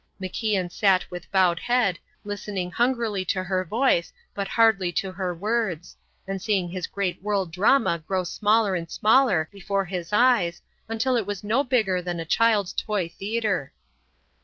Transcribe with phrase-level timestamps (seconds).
[0.19, 5.95] MacIan sat with bowed head, listening hungrily to her voice but hardly to her words,
[6.27, 10.59] and seeing his great world drama grow smaller and smaller before his eyes
[10.97, 13.73] till it was no bigger than a child's toy theatre.